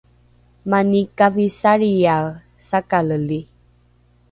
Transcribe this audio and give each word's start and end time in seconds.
mani 0.69 1.01
kavisariae 1.17 2.19
sakaleli 2.67 3.39